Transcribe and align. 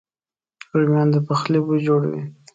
رومیان 0.77 1.07
د 1.11 1.15
پخلي 1.27 1.59
بوی 1.65 1.79
جوړوي 1.87 2.21